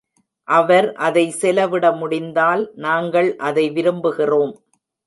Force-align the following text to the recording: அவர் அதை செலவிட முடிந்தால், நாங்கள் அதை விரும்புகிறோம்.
அவர் 0.47 0.87
அதை 1.07 1.25
செலவிட 1.31 1.91
முடிந்தால், 1.91 2.71
நாங்கள் 2.75 3.35
அதை 3.35 3.69
விரும்புகிறோம். 3.69 4.53